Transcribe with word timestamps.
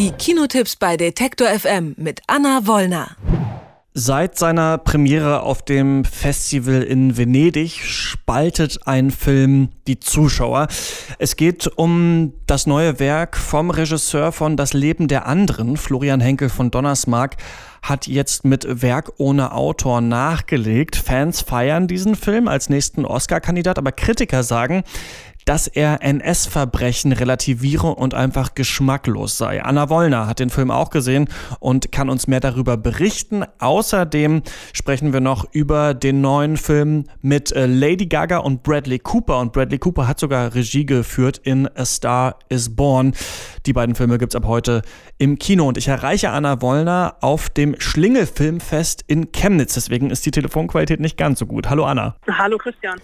Die 0.00 0.12
Kinotipps 0.12 0.76
bei 0.76 0.96
Detektor 0.96 1.48
FM 1.48 1.94
mit 1.98 2.22
Anna 2.26 2.66
Wollner. 2.66 3.16
Seit 3.92 4.38
seiner 4.38 4.78
Premiere 4.78 5.42
auf 5.42 5.60
dem 5.62 6.06
Festival 6.06 6.82
in 6.82 7.18
Venedig 7.18 7.82
spaltet 7.84 8.86
ein 8.86 9.10
Film 9.10 9.68
die 9.86 10.00
Zuschauer. 10.00 10.68
Es 11.18 11.36
geht 11.36 11.66
um 11.76 12.32
das 12.46 12.66
neue 12.66 12.98
Werk 12.98 13.36
vom 13.36 13.68
Regisseur 13.68 14.32
von 14.32 14.56
Das 14.56 14.72
Leben 14.72 15.06
der 15.06 15.26
anderen, 15.26 15.76
Florian 15.76 16.22
Henkel 16.22 16.48
von 16.48 16.70
Donnersmarck 16.70 17.36
hat 17.82 18.06
jetzt 18.06 18.44
mit 18.44 18.82
Werk 18.82 19.12
ohne 19.18 19.52
Autor 19.52 20.00
nachgelegt. 20.00 20.96
Fans 20.96 21.40
feiern 21.42 21.88
diesen 21.88 22.14
Film 22.14 22.48
als 22.48 22.68
nächsten 22.68 23.04
Oscar-Kandidat, 23.04 23.78
aber 23.78 23.92
Kritiker 23.92 24.42
sagen, 24.42 24.82
dass 25.50 25.66
er 25.66 26.00
NS-Verbrechen 26.04 27.10
relativiere 27.10 27.88
und 27.88 28.14
einfach 28.14 28.54
geschmacklos 28.54 29.36
sei. 29.36 29.60
Anna 29.64 29.90
Wollner 29.90 30.28
hat 30.28 30.38
den 30.38 30.48
Film 30.48 30.70
auch 30.70 30.90
gesehen 30.90 31.28
und 31.58 31.90
kann 31.90 32.08
uns 32.08 32.28
mehr 32.28 32.38
darüber 32.38 32.76
berichten. 32.76 33.42
Außerdem 33.58 34.42
sprechen 34.72 35.12
wir 35.12 35.18
noch 35.18 35.44
über 35.50 35.92
den 35.92 36.20
neuen 36.20 36.56
Film 36.56 37.06
mit 37.20 37.50
äh, 37.50 37.66
Lady 37.66 38.06
Gaga 38.06 38.36
und 38.36 38.62
Bradley 38.62 39.00
Cooper. 39.00 39.40
Und 39.40 39.52
Bradley 39.52 39.78
Cooper 39.78 40.06
hat 40.06 40.20
sogar 40.20 40.54
Regie 40.54 40.86
geführt 40.86 41.38
in 41.42 41.68
A 41.76 41.84
Star 41.84 42.36
is 42.48 42.76
Born. 42.76 43.12
Die 43.66 43.72
beiden 43.72 43.96
Filme 43.96 44.18
gibt 44.18 44.34
es 44.34 44.36
ab 44.36 44.46
heute 44.46 44.82
im 45.18 45.36
Kino. 45.36 45.66
Und 45.66 45.76
ich 45.76 45.88
erreiche 45.88 46.30
Anna 46.30 46.62
Wollner 46.62 47.16
auf 47.22 47.50
dem 47.50 47.74
Schlingelfilmfest 47.76 49.02
in 49.08 49.32
Chemnitz. 49.32 49.74
Deswegen 49.74 50.10
ist 50.10 50.24
die 50.24 50.30
Telefonqualität 50.30 51.00
nicht 51.00 51.16
ganz 51.16 51.40
so 51.40 51.46
gut. 51.46 51.68
Hallo 51.68 51.86
Anna. 51.86 52.14
Hallo 52.38 52.56
Christian. 52.56 53.00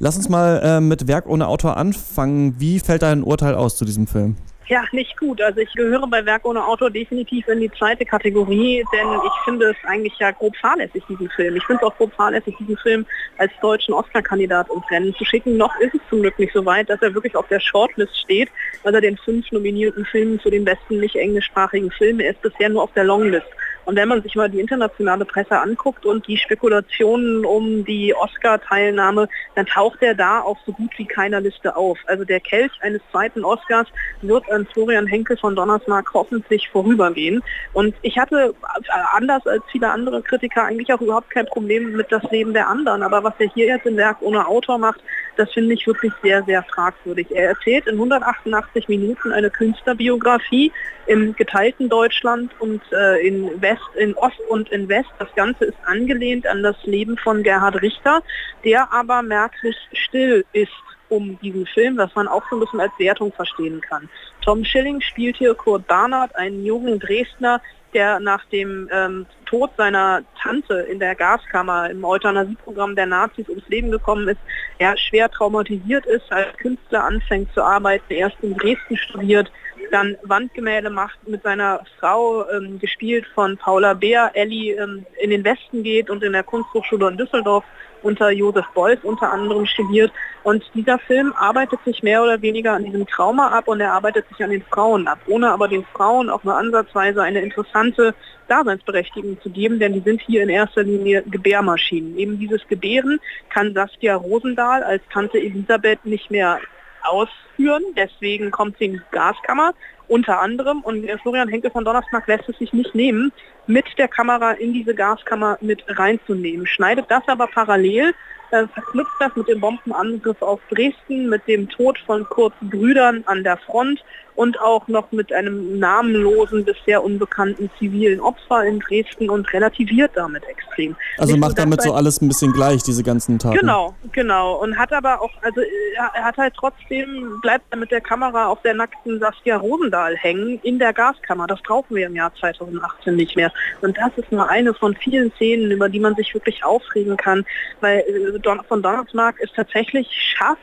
Lass 0.00 0.16
uns 0.16 0.28
mal 0.28 0.60
äh, 0.60 0.80
mit 0.80 1.06
Werk 1.06 1.26
ohne 1.28 1.46
Autor 1.46 1.76
anfangen. 1.76 1.83
Wie 1.92 2.80
fällt 2.80 3.02
dein 3.02 3.22
Urteil 3.22 3.54
aus 3.54 3.76
zu 3.76 3.84
diesem 3.84 4.06
Film? 4.06 4.36
Ja, 4.66 4.82
nicht 4.92 5.18
gut. 5.18 5.42
Also 5.42 5.60
ich 5.60 5.70
gehöre 5.74 6.06
bei 6.06 6.24
Werk 6.24 6.46
ohne 6.46 6.64
Autor 6.64 6.90
definitiv 6.90 7.46
in 7.48 7.60
die 7.60 7.70
zweite 7.72 8.06
Kategorie, 8.06 8.82
denn 8.92 9.06
ich 9.26 9.44
finde 9.44 9.70
es 9.70 9.76
eigentlich 9.86 10.14
ja 10.18 10.30
grob 10.30 10.56
fahrlässig, 10.56 11.02
diesen 11.06 11.28
Film. 11.30 11.56
Ich 11.56 11.64
finde 11.66 11.82
es 11.82 11.86
auch 11.86 11.96
grob 11.98 12.14
fahrlässig, 12.14 12.56
diesen 12.58 12.78
Film 12.78 13.04
als 13.36 13.52
deutschen 13.60 13.92
Oscar-Kandidat 13.92 14.68
ins 14.74 14.90
Rennen 14.90 15.14
zu 15.16 15.24
schicken. 15.26 15.58
Noch 15.58 15.74
ist 15.80 15.94
es 15.94 16.00
zum 16.08 16.22
Glück 16.22 16.38
nicht 16.38 16.54
so 16.54 16.64
weit, 16.64 16.88
dass 16.88 17.02
er 17.02 17.12
wirklich 17.12 17.36
auf 17.36 17.46
der 17.48 17.60
Shortlist 17.60 18.18
steht, 18.18 18.48
weil 18.84 18.94
er 18.94 19.02
den 19.02 19.18
fünf 19.18 19.52
nominierten 19.52 20.06
Filmen 20.06 20.40
für 20.40 20.50
den 20.50 20.64
besten 20.64 20.98
nicht 20.98 21.16
englischsprachigen 21.16 21.90
Film, 21.90 22.20
er 22.20 22.30
ist 22.30 22.40
bisher 22.40 22.70
nur 22.70 22.84
auf 22.84 22.92
der 22.94 23.04
Longlist. 23.04 23.46
Und 23.84 23.96
wenn 23.96 24.08
man 24.08 24.22
sich 24.22 24.34
mal 24.34 24.50
die 24.50 24.60
internationale 24.60 25.24
Presse 25.24 25.58
anguckt 25.58 26.06
und 26.06 26.26
die 26.26 26.38
Spekulationen 26.38 27.44
um 27.44 27.84
die 27.84 28.14
Oscar-Teilnahme, 28.14 29.28
dann 29.54 29.66
taucht 29.66 30.02
er 30.02 30.14
da 30.14 30.40
auf 30.40 30.58
so 30.66 30.72
gut 30.72 30.90
wie 30.96 31.06
keiner 31.06 31.40
Liste 31.40 31.76
auf. 31.76 31.98
Also 32.06 32.24
der 32.24 32.40
Kelch 32.40 32.72
eines 32.80 33.00
zweiten 33.10 33.44
Oscars 33.44 33.88
wird 34.22 34.50
an 34.50 34.66
Florian 34.72 35.06
Henkel 35.06 35.36
von 35.36 35.54
Donnersmarck 35.54 36.12
hoffentlich 36.14 36.68
vorübergehen. 36.70 37.42
Und 37.72 37.94
ich 38.02 38.18
hatte 38.18 38.54
äh, 38.54 38.90
anders 39.12 39.46
als 39.46 39.62
viele 39.70 39.90
andere 39.90 40.22
Kritiker 40.22 40.64
eigentlich 40.64 40.92
auch 40.92 41.00
überhaupt 41.00 41.30
kein 41.30 41.46
Problem 41.46 41.92
mit 41.92 42.10
das 42.10 42.22
Leben 42.30 42.52
der 42.52 42.68
anderen. 42.68 43.02
Aber 43.02 43.22
was 43.22 43.34
er 43.38 43.48
hier 43.50 43.66
jetzt 43.66 43.86
im 43.86 43.96
Werk 43.96 44.18
ohne 44.20 44.46
Autor 44.46 44.78
macht, 44.78 45.00
das 45.36 45.52
finde 45.52 45.74
ich 45.74 45.86
wirklich 45.86 46.12
sehr, 46.22 46.42
sehr 46.44 46.62
fragwürdig. 46.62 47.28
Er 47.30 47.48
erzählt 47.48 47.86
in 47.86 47.94
188 47.94 48.88
Minuten 48.88 49.32
eine 49.32 49.50
Künstlerbiografie 49.50 50.72
im 51.06 51.34
geteilten 51.34 51.88
Deutschland 51.88 52.52
und 52.60 52.80
äh, 52.92 53.26
in 53.26 53.60
West, 53.60 53.82
in 53.96 54.14
Ost 54.14 54.40
und 54.48 54.70
in 54.70 54.88
West. 54.88 55.10
Das 55.18 55.28
Ganze 55.34 55.66
ist 55.66 55.78
angelehnt 55.84 56.46
an 56.46 56.62
das 56.62 56.76
Leben 56.84 57.16
von 57.18 57.42
Gerhard 57.42 57.82
Richter, 57.82 58.22
der 58.64 58.92
aber 58.92 59.22
merklich 59.22 59.76
still 59.92 60.44
ist 60.52 60.72
um 61.08 61.38
diesen 61.40 61.66
Film, 61.66 61.96
was 61.96 62.14
man 62.14 62.28
auch 62.28 62.42
so 62.48 62.56
ein 62.56 62.60
bisschen 62.60 62.80
als 62.80 62.92
Wertung 62.98 63.32
verstehen 63.32 63.80
kann. 63.80 64.08
Tom 64.42 64.64
Schilling 64.64 65.00
spielt 65.00 65.36
hier 65.36 65.54
Kurt 65.54 65.86
Barnard, 65.86 66.34
einen 66.36 66.64
jungen 66.64 66.98
Dresdner, 66.98 67.60
der 67.94 68.20
nach 68.20 68.44
dem 68.46 68.88
ähm, 68.92 69.26
Tod 69.46 69.70
seiner 69.76 70.22
Tante 70.42 70.74
in 70.74 70.98
der 70.98 71.14
Gaskammer 71.14 71.88
im 71.90 72.04
Euthanasieprogramm 72.04 72.96
der 72.96 73.06
Nazis 73.06 73.48
ums 73.48 73.68
Leben 73.68 73.90
gekommen 73.90 74.28
ist, 74.28 74.40
er 74.78 74.96
schwer 74.98 75.30
traumatisiert 75.30 76.04
ist, 76.06 76.30
als 76.30 76.56
Künstler 76.56 77.04
anfängt 77.04 77.52
zu 77.54 77.62
arbeiten, 77.62 78.12
erst 78.12 78.36
in 78.42 78.56
Dresden 78.56 78.96
studiert, 78.96 79.50
dann 79.90 80.16
Wandgemälde 80.22 80.90
macht, 80.90 81.16
mit 81.28 81.42
seiner 81.42 81.84
Frau, 82.00 82.48
ähm, 82.50 82.78
gespielt 82.78 83.26
von 83.34 83.56
Paula 83.56 83.94
Beer, 83.94 84.30
Ellie 84.34 84.74
ähm, 84.74 85.06
in 85.20 85.30
den 85.30 85.44
Westen 85.44 85.82
geht 85.82 86.10
und 86.10 86.22
in 86.22 86.32
der 86.32 86.42
Kunsthochschule 86.42 87.08
in 87.08 87.16
Düsseldorf 87.16 87.64
unter 88.04 88.30
Josef 88.30 88.66
Beuys 88.74 88.98
unter 89.02 89.32
anderem 89.32 89.66
studiert. 89.66 90.12
Und 90.42 90.62
dieser 90.74 90.98
Film 90.98 91.32
arbeitet 91.36 91.80
sich 91.84 92.02
mehr 92.02 92.22
oder 92.22 92.40
weniger 92.42 92.74
an 92.74 92.84
diesem 92.84 93.06
Trauma 93.06 93.48
ab 93.48 93.66
und 93.66 93.80
er 93.80 93.92
arbeitet 93.92 94.28
sich 94.28 94.44
an 94.44 94.50
den 94.50 94.62
Frauen 94.62 95.08
ab, 95.08 95.18
ohne 95.26 95.50
aber 95.50 95.68
den 95.68 95.84
Frauen 95.94 96.28
auch 96.28 96.44
nur 96.44 96.56
ansatzweise 96.56 97.22
eine 97.22 97.40
interessante 97.40 98.14
Daseinsberechtigung 98.48 99.40
zu 99.40 99.50
geben, 99.50 99.78
denn 99.78 99.94
die 99.94 100.00
sind 100.00 100.20
hier 100.20 100.42
in 100.42 100.50
erster 100.50 100.82
Linie 100.82 101.22
Gebärmaschinen. 101.26 102.18
Eben 102.18 102.38
dieses 102.38 102.66
Gebären 102.68 103.20
kann 103.48 103.72
Saskia 103.72 104.16
Rosendahl 104.16 104.82
als 104.82 105.02
Tante 105.12 105.38
Elisabeth 105.38 106.04
nicht 106.04 106.30
mehr 106.30 106.60
ausführen. 107.02 107.82
Deswegen 107.96 108.50
kommt 108.50 108.76
sie 108.78 108.86
in 108.86 108.92
die 108.94 109.02
Gaskammer 109.10 109.72
unter 110.08 110.40
anderem. 110.40 110.80
Und 110.80 111.06
Florian 111.22 111.48
Henkel 111.48 111.70
von 111.70 111.84
Donnersmarck 111.84 112.26
lässt 112.26 112.48
es 112.48 112.58
sich 112.58 112.72
nicht 112.72 112.94
nehmen, 112.94 113.32
mit 113.66 113.86
der 113.98 114.08
Kamera 114.08 114.52
in 114.52 114.72
diese 114.72 114.94
Gaskammer 114.94 115.58
mit 115.60 115.84
reinzunehmen. 115.88 116.66
Schneidet 116.66 117.06
das 117.08 117.22
aber 117.26 117.46
parallel 117.46 118.14
äh, 118.54 118.68
verknüpft 118.68 119.12
das 119.18 119.34
mit 119.34 119.48
dem 119.48 119.60
Bombenangriff 119.60 120.40
auf 120.40 120.60
Dresden, 120.70 121.28
mit 121.28 121.46
dem 121.48 121.68
Tod 121.68 121.98
von 122.06 122.24
Kurz 122.28 122.54
Brüdern 122.60 123.24
an 123.26 123.42
der 123.42 123.56
Front 123.56 124.04
und 124.36 124.60
auch 124.60 124.86
noch 124.88 125.10
mit 125.12 125.32
einem 125.32 125.78
namenlosen, 125.78 126.64
bisher 126.64 127.02
unbekannten 127.02 127.70
zivilen 127.78 128.20
Opfer 128.20 128.64
in 128.64 128.80
Dresden 128.80 129.30
und 129.30 129.52
relativiert 129.52 130.12
damit 130.14 130.44
extrem. 130.44 130.96
Also 131.18 131.32
Nicht 131.32 131.40
macht 131.40 131.58
damit 131.58 131.82
so 131.82 131.94
alles 131.94 132.20
ein 132.20 132.28
bisschen 132.28 132.52
gleich, 132.52 132.82
diese 132.82 133.02
ganzen 133.02 133.38
Taten. 133.38 133.58
Genau, 133.58 133.94
genau. 134.12 134.60
Und 134.62 134.76
hat 134.76 134.92
aber 134.92 135.20
auch, 135.20 135.30
also 135.42 135.60
er 135.96 136.24
hat 136.24 136.36
halt 136.36 136.54
trotzdem, 136.54 137.40
bleibt 137.42 137.64
er 137.70 137.78
mit 137.78 137.90
der 137.90 138.00
Kamera 138.00 138.46
auf 138.46 138.60
der 138.62 138.74
nackten 138.74 139.20
Saskia 139.20 139.60
Rosendahl 139.94 140.16
hängen 140.16 140.60
in 140.62 140.78
der 140.78 140.92
Gaskammer. 140.92 141.46
Das 141.46 141.60
brauchen 141.62 141.96
wir 141.96 142.06
im 142.06 142.16
Jahr 142.16 142.34
2018 142.34 143.14
nicht 143.14 143.36
mehr. 143.36 143.52
Und 143.80 143.96
das 143.96 144.10
ist 144.16 144.30
nur 144.32 144.48
eine 144.48 144.74
von 144.74 144.94
vielen 144.94 145.32
Szenen, 145.32 145.70
über 145.70 145.88
die 145.88 146.00
man 146.00 146.14
sich 146.14 146.34
wirklich 146.34 146.64
aufregen 146.64 147.16
kann, 147.16 147.44
weil 147.80 147.98
äh, 148.00 148.62
von 148.68 148.82
Donnersmarck 148.82 149.36
es 149.40 149.52
tatsächlich 149.54 150.08
schafft, 150.36 150.60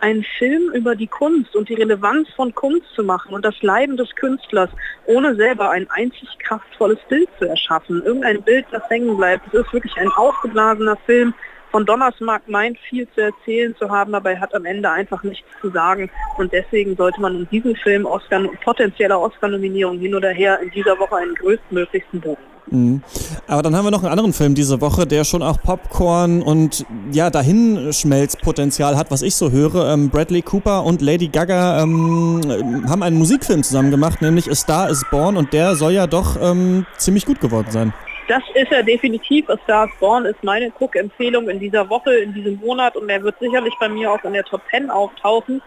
einen 0.00 0.24
Film 0.36 0.72
über 0.74 0.96
die 0.96 1.06
Kunst 1.06 1.54
und 1.54 1.68
die 1.68 1.74
Relevanz 1.74 2.28
von 2.34 2.52
Kunst 2.52 2.92
zu 2.96 3.04
machen 3.04 3.34
und 3.34 3.44
das 3.44 3.62
Leiden 3.62 3.96
des 3.96 4.12
Künstlers, 4.16 4.68
ohne 5.06 5.36
selber 5.36 5.70
ein 5.70 5.88
einzig 5.90 6.28
kraftvolles 6.40 6.98
Bild 7.08 7.28
zu 7.38 7.48
erschaffen. 7.48 8.02
Irgendein 8.02 8.42
Bild, 8.42 8.66
das 8.72 8.82
hängen 8.90 9.16
bleibt. 9.16 9.46
Es 9.46 9.60
ist 9.60 9.72
wirklich 9.72 9.96
ein 9.98 10.08
aufgeblasener 10.08 10.96
Film. 11.06 11.32
Von 11.72 11.84
Donnersmark 11.84 12.48
meint 12.48 12.78
viel 12.78 13.08
zu 13.14 13.22
erzählen 13.22 13.74
zu 13.78 13.90
haben, 13.90 14.14
aber 14.14 14.30
er 14.30 14.40
hat 14.40 14.54
am 14.54 14.64
Ende 14.64 14.90
einfach 14.90 15.22
nichts 15.24 15.48
zu 15.60 15.70
sagen. 15.70 16.08
Und 16.38 16.52
deswegen 16.52 16.94
sollte 16.96 17.20
man 17.20 17.34
in 17.34 17.48
diesem 17.48 17.74
Film 17.74 18.06
Oscar, 18.06 18.42
potenzieller 18.62 19.20
Oscar-Nominierung 19.20 19.98
hin 19.98 20.14
oder 20.14 20.30
her 20.30 20.60
in 20.60 20.70
dieser 20.70 20.98
Woche 20.98 21.16
einen 21.16 21.34
größtmöglichsten 21.34 22.20
Bogen 22.20 22.52
Mhm. 22.72 23.02
Aber 23.46 23.62
dann 23.62 23.76
haben 23.76 23.84
wir 23.84 23.90
noch 23.90 24.02
einen 24.02 24.12
anderen 24.12 24.32
Film 24.32 24.54
diese 24.54 24.80
Woche, 24.80 25.06
der 25.06 25.24
schon 25.24 25.42
auch 25.42 25.60
Popcorn 25.60 26.42
und 26.42 26.86
ja, 27.12 27.30
Dahinschmelzpotenzial 27.30 28.96
hat, 28.96 29.10
was 29.10 29.22
ich 29.22 29.34
so 29.34 29.50
höre. 29.50 29.92
Ähm, 29.92 30.10
Bradley 30.10 30.42
Cooper 30.42 30.84
und 30.84 31.02
Lady 31.02 31.28
Gaga 31.28 31.82
ähm, 31.82 32.84
haben 32.88 33.02
einen 33.02 33.18
Musikfilm 33.18 33.62
zusammen 33.62 33.90
gemacht, 33.90 34.22
nämlich 34.22 34.50
A 34.50 34.54
Star 34.54 34.90
is 34.90 35.04
Born 35.10 35.36
und 35.36 35.52
der 35.52 35.76
soll 35.76 35.92
ja 35.92 36.06
doch 36.06 36.36
ähm, 36.40 36.86
ziemlich 36.96 37.26
gut 37.26 37.40
geworden 37.40 37.70
sein. 37.70 37.92
Das 38.32 38.42
ist 38.54 38.72
er 38.72 38.82
definitiv. 38.82 39.50
A 39.50 39.58
Star 39.64 39.84
is 39.84 39.90
Born 40.00 40.24
ist 40.24 40.42
meine 40.42 40.72
Cook-Empfehlung 40.80 41.50
in 41.50 41.60
dieser 41.60 41.90
Woche, 41.90 42.14
in 42.14 42.32
diesem 42.32 42.58
Monat. 42.60 42.96
Und 42.96 43.10
er 43.10 43.22
wird 43.22 43.38
sicherlich 43.38 43.74
bei 43.78 43.90
mir 43.90 44.10
auch 44.10 44.24
in 44.24 44.32
der 44.32 44.42
Top 44.44 44.62
10 44.70 44.88
auftauchen 44.88 45.60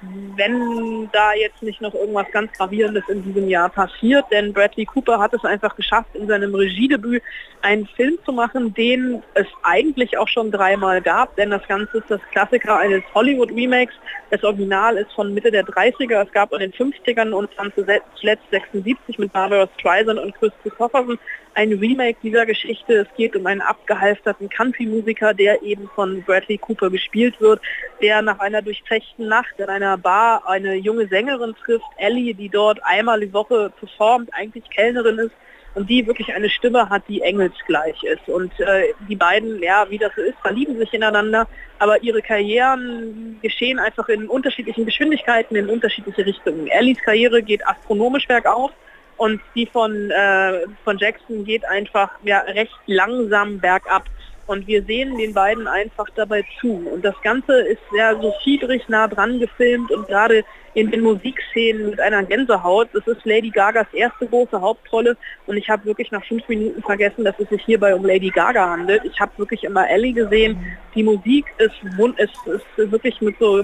wenn 0.00 1.08
da 1.12 1.32
jetzt 1.34 1.62
nicht 1.62 1.80
noch 1.80 1.92
irgendwas 1.92 2.30
ganz 2.30 2.52
Gravierendes 2.52 3.02
in 3.08 3.24
diesem 3.24 3.48
Jahr 3.48 3.68
passiert, 3.68 4.24
denn 4.30 4.52
Bradley 4.52 4.84
Cooper 4.84 5.18
hat 5.18 5.34
es 5.34 5.44
einfach 5.44 5.74
geschafft, 5.74 6.14
in 6.14 6.28
seinem 6.28 6.54
Regiedebüt 6.54 7.22
einen 7.62 7.86
Film 7.86 8.16
zu 8.24 8.32
machen, 8.32 8.72
den 8.74 9.22
es 9.34 9.46
eigentlich 9.64 10.16
auch 10.16 10.28
schon 10.28 10.52
dreimal 10.52 11.02
gab, 11.02 11.34
denn 11.34 11.50
das 11.50 11.66
Ganze 11.66 11.98
ist 11.98 12.10
das 12.10 12.20
Klassiker 12.30 12.78
eines 12.78 13.02
Hollywood-Remakes. 13.12 13.94
Das 14.30 14.44
Original 14.44 14.96
ist 14.98 15.12
von 15.12 15.34
Mitte 15.34 15.50
der 15.50 15.64
30er, 15.64 16.24
es 16.24 16.32
gab 16.32 16.52
in 16.52 16.60
den 16.60 16.72
50ern 16.72 17.32
und 17.32 17.50
dann 17.56 17.72
zuletzt 17.74 18.50
76 18.52 19.18
mit 19.18 19.32
Barbara 19.32 19.68
Streisand 19.78 20.20
und 20.20 20.32
Chris 20.36 20.52
Christopherson 20.62 21.18
ein 21.58 21.72
Remake 21.72 22.18
dieser 22.22 22.46
Geschichte. 22.46 22.98
Es 22.98 23.16
geht 23.16 23.34
um 23.34 23.44
einen 23.44 23.60
abgehalfterten 23.60 24.48
Country-Musiker, 24.48 25.34
der 25.34 25.60
eben 25.64 25.90
von 25.92 26.22
Bradley 26.22 26.56
Cooper 26.56 26.88
gespielt 26.88 27.40
wird, 27.40 27.60
der 28.00 28.22
nach 28.22 28.38
einer 28.38 28.62
durchzechten 28.62 29.26
Nacht 29.26 29.58
in 29.58 29.64
einer 29.64 29.98
Bar 29.98 30.44
eine 30.46 30.76
junge 30.76 31.08
Sängerin 31.08 31.56
trifft, 31.64 31.84
Ellie, 31.96 32.32
die 32.32 32.48
dort 32.48 32.78
einmal 32.84 33.18
die 33.18 33.32
Woche 33.32 33.72
performt, 33.76 34.30
eigentlich 34.34 34.70
Kellnerin 34.70 35.18
ist 35.18 35.32
und 35.74 35.90
die 35.90 36.06
wirklich 36.06 36.32
eine 36.32 36.48
Stimme 36.48 36.88
hat, 36.88 37.02
die 37.08 37.22
engelsgleich 37.22 38.04
ist. 38.04 38.28
Und 38.28 38.52
äh, 38.60 38.94
die 39.08 39.16
beiden, 39.16 39.60
ja, 39.60 39.84
wie 39.90 39.98
das 39.98 40.12
so 40.14 40.22
ist, 40.22 40.38
verlieben 40.40 40.78
sich 40.78 40.94
ineinander, 40.94 41.48
aber 41.80 42.00
ihre 42.04 42.22
Karrieren 42.22 43.36
geschehen 43.42 43.80
einfach 43.80 44.08
in 44.08 44.28
unterschiedlichen 44.28 44.86
Geschwindigkeiten, 44.86 45.56
in 45.56 45.68
unterschiedliche 45.68 46.24
Richtungen. 46.24 46.68
Ellies 46.68 47.02
Karriere 47.02 47.42
geht 47.42 47.66
astronomisch 47.66 48.28
bergauf, 48.28 48.70
Und 49.18 49.40
die 49.54 49.66
von, 49.66 50.10
äh, 50.10 50.60
von 50.84 50.96
Jackson 50.98 51.44
geht 51.44 51.64
einfach 51.64 52.10
ja, 52.22 52.38
recht 52.38 52.74
langsam 52.86 53.58
bergab. 53.58 54.04
Und 54.46 54.66
wir 54.66 54.82
sehen 54.84 55.18
den 55.18 55.34
beiden 55.34 55.68
einfach 55.68 56.06
dabei 56.16 56.42
zu. 56.58 56.88
Und 56.94 57.04
das 57.04 57.14
Ganze 57.22 57.60
ist 57.60 57.82
sehr 57.92 58.18
so 58.18 58.32
fiedrig 58.42 58.88
nah 58.88 59.06
dran 59.06 59.38
gefilmt 59.38 59.90
und 59.90 60.08
gerade 60.08 60.42
in 60.72 60.90
den 60.90 61.02
Musikszenen 61.02 61.90
mit 61.90 62.00
einer 62.00 62.22
Gänsehaut. 62.22 62.88
Das 62.94 63.06
ist 63.06 63.26
Lady 63.26 63.50
Gagas 63.50 63.86
erste 63.92 64.26
große 64.26 64.58
Hauptrolle 64.58 65.16
und 65.46 65.56
ich 65.56 65.68
habe 65.68 65.84
wirklich 65.84 66.10
nach 66.12 66.24
fünf 66.24 66.48
Minuten 66.48 66.80
vergessen, 66.82 67.24
dass 67.24 67.34
es 67.38 67.48
sich 67.50 67.62
hierbei 67.64 67.94
um 67.94 68.06
Lady 68.06 68.30
Gaga 68.30 68.70
handelt. 68.70 69.04
Ich 69.04 69.20
habe 69.20 69.32
wirklich 69.36 69.64
immer 69.64 69.88
Ellie 69.90 70.14
gesehen. 70.14 70.56
Die 70.94 71.02
Musik 71.02 71.46
ist, 71.58 71.74
ist, 72.16 72.46
ist 72.46 72.92
wirklich 72.92 73.20
mit 73.20 73.36
so 73.38 73.62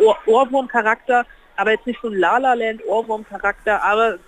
Ohr 0.00 0.18
Ohrwurmcharakter, 0.26 1.24
aber 1.56 1.70
jetzt 1.70 1.86
nicht 1.86 2.00
so 2.02 2.08
ein 2.08 2.18
La 2.18 2.36
La 2.36 2.52
Land 2.52 2.84
Ohrwurmcharakter, 2.86 3.82
aber 3.82 4.18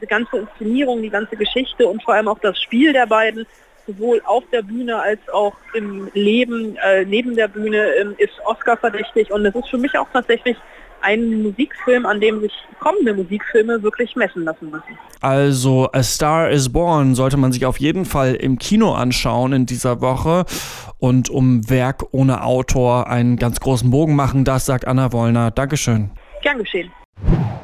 diese 0.00 0.06
ganze 0.06 0.38
Inszenierung, 0.38 1.02
die 1.02 1.10
ganze 1.10 1.36
Geschichte 1.36 1.86
und 1.86 2.02
vor 2.02 2.14
allem 2.14 2.28
auch 2.28 2.38
das 2.38 2.60
Spiel 2.60 2.92
der 2.92 3.06
beiden 3.06 3.46
sowohl 3.86 4.20
auf 4.24 4.44
der 4.52 4.62
Bühne 4.62 4.96
als 4.96 5.20
auch 5.32 5.54
im 5.74 6.08
Leben 6.14 6.76
äh, 6.76 7.04
neben 7.04 7.36
der 7.36 7.48
Bühne 7.48 7.94
ähm, 8.00 8.14
ist 8.18 8.32
Oscar 8.46 8.76
verdächtig 8.76 9.30
und 9.32 9.44
es 9.44 9.54
ist 9.54 9.68
für 9.68 9.78
mich 9.78 9.96
auch 9.98 10.08
tatsächlich 10.12 10.56
ein 11.02 11.42
Musikfilm, 11.42 12.04
an 12.04 12.20
dem 12.20 12.40
sich 12.40 12.52
kommende 12.78 13.14
Musikfilme 13.14 13.82
wirklich 13.82 14.14
messen 14.16 14.44
lassen 14.44 14.70
müssen. 14.70 14.98
Also 15.22 15.88
A 15.92 16.02
Star 16.02 16.50
is 16.50 16.70
Born 16.70 17.14
sollte 17.14 17.38
man 17.38 17.52
sich 17.52 17.64
auf 17.64 17.78
jeden 17.80 18.04
Fall 18.04 18.34
im 18.34 18.58
Kino 18.58 18.92
anschauen 18.92 19.54
in 19.54 19.66
dieser 19.66 20.02
Woche 20.02 20.44
und 20.98 21.30
um 21.30 21.68
Werk 21.70 22.04
ohne 22.12 22.44
Autor 22.44 23.08
einen 23.08 23.36
ganz 23.36 23.60
großen 23.60 23.90
Bogen 23.90 24.14
machen, 24.14 24.44
das 24.44 24.66
sagt 24.66 24.86
Anna 24.86 25.12
Wollner. 25.12 25.50
Dankeschön. 25.50 26.10
Gern 26.42 26.58
geschehen. 26.58 26.90